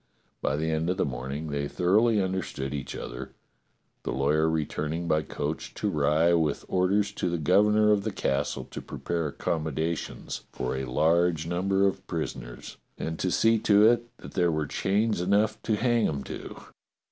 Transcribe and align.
By 0.41 0.55
the 0.55 0.71
end 0.71 0.89
of 0.89 0.97
the 0.97 1.05
morning 1.05 1.51
they 1.51 1.67
thor 1.67 1.95
oughly 1.99 2.19
understood 2.19 2.73
each 2.73 2.95
other, 2.95 3.33
the 4.01 4.09
lawyer 4.11 4.49
returning 4.49 5.07
by 5.07 5.21
coach 5.21 5.75
to 5.75 5.91
Rye 5.91 6.33
with 6.33 6.65
orders 6.67 7.11
to 7.11 7.29
the 7.29 7.37
governor 7.37 7.91
of 7.91 8.03
the 8.03 8.09
castle 8.11 8.65
to 8.71 8.81
prepare 8.81 9.27
accommodation 9.27 10.23
for 10.51 10.75
a 10.75 10.85
large 10.85 11.45
number 11.45 11.85
of 11.85 12.07
prisoners 12.07 12.77
and 12.97 13.19
to 13.19 13.29
see 13.29 13.59
to 13.59 13.85
it 13.87 14.07
that 14.17 14.31
there 14.33 14.51
were 14.51 14.65
chains 14.65 15.21
enough 15.21 15.61
to 15.61 15.75
hang 15.75 16.07
'em 16.07 16.23
to. 16.23 16.59